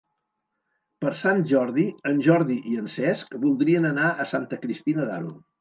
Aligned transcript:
Per 1.05 1.11
Sant 1.19 1.43
Jordi 1.51 1.85
en 2.13 2.23
Jordi 2.29 2.57
i 2.73 2.81
en 2.85 2.89
Cesc 2.97 3.39
voldrien 3.47 3.87
anar 3.93 4.11
a 4.25 4.29
Santa 4.35 4.61
Cristina 4.65 5.11
d'Aro. 5.13 5.41